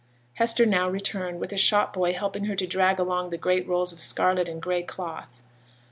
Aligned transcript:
Hester 0.33 0.65
now 0.65 0.89
returned, 0.89 1.39
with 1.39 1.53
a 1.53 1.57
shop 1.57 1.93
boy 1.93 2.11
helping 2.13 2.45
her 2.45 2.55
to 2.55 2.65
drag 2.65 2.97
along 2.97 3.29
the 3.29 3.37
great 3.37 3.67
rolls 3.67 3.93
of 3.93 4.01
scarlet 4.01 4.49
and 4.49 4.59
gray 4.59 4.81
cloth. 4.81 5.43